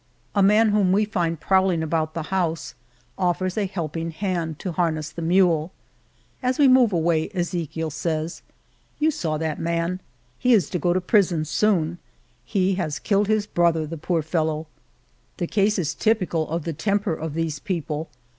[0.33, 2.73] A man whom we find prowling about the house
[3.19, 5.71] offers a helping hand to harness the mule.
[6.41, 8.41] As 89 Monteil we move away Ezechiel says:
[8.97, 9.99] You saw that man;
[10.39, 11.99] he is to go to prison soon.
[12.43, 14.65] He has killed his brother, the poor fellow."
[15.37, 18.09] The case is typical of the temper of these people.